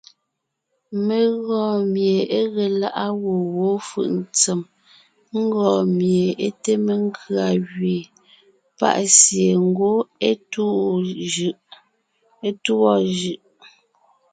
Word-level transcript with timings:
Mé 1.05 1.17
gɔɔn 1.45 1.81
mie 1.93 2.17
é 2.37 2.39
ge 2.53 2.65
lá’a 2.79 3.05
gwɔ̂ 3.21 3.39
wó 3.55 3.69
fʉʼ 3.87 4.09
ntsèm, 4.19 4.61
ńgɔɔn 5.41 5.85
mie 5.97 6.25
é 6.45 6.47
te 6.63 6.73
mekʉ̀a 6.85 7.45
gẅeen, 7.69 8.03
pa’ 8.77 8.89
sie 9.19 9.51
ngwɔ́ 9.67 9.97
é 12.47 12.59
tûɔ 12.65 12.93
jʉ’. 13.19 13.33